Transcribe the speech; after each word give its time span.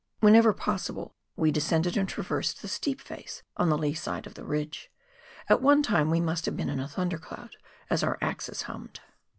Whenever 0.19 0.51
possible 0.51 1.13
we 1.35 1.51
descended 1.51 1.95
and 1.95 2.09
traversed 2.09 2.63
the 2.63 2.67
steep 2.67 2.99
face 2.99 3.43
on 3.55 3.69
the 3.69 3.77
lee 3.77 3.93
side 3.93 4.25
of 4.25 4.33
the 4.33 4.43
ridge. 4.43 4.89
At 5.47 5.61
one 5.61 5.83
time 5.83 6.09
we 6.09 6.19
must 6.19 6.47
have 6.47 6.57
been 6.57 6.69
in 6.69 6.79
a 6.79 6.87
thundercloud, 6.87 7.51
as 7.87 8.01
our 8.03 8.17
axes 8.19 8.63
hummed. 8.63 8.99